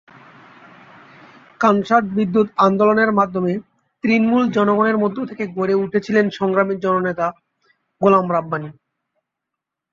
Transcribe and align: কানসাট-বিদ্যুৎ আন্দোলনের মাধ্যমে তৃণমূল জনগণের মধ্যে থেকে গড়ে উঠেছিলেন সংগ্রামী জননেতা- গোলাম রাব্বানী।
কানসাট-বিদ্যুৎ 1.59 2.47
আন্দোলনের 2.57 3.11
মাধ্যমে 3.11 3.53
তৃণমূল 4.03 4.43
জনগণের 4.51 4.97
মধ্যে 4.97 5.25
থেকে 5.25 5.43
গড়ে 5.47 5.73
উঠেছিলেন 5.73 6.25
সংগ্রামী 6.29 6.75
জননেতা- 6.75 7.37
গোলাম 8.01 8.25
রাব্বানী। 8.33 8.69